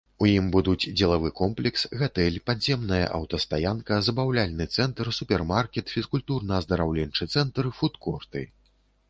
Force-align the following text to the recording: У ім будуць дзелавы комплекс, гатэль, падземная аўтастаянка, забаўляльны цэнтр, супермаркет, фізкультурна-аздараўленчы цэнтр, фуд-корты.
У 0.25 0.27
ім 0.35 0.45
будуць 0.53 0.87
дзелавы 0.99 1.29
комплекс, 1.41 1.83
гатэль, 1.99 2.39
падземная 2.51 3.01
аўтастаянка, 3.19 3.99
забаўляльны 4.09 4.67
цэнтр, 4.77 5.13
супермаркет, 5.19 5.93
фізкультурна-аздараўленчы 5.99 7.23
цэнтр, 7.37 7.73
фуд-корты. 7.83 8.43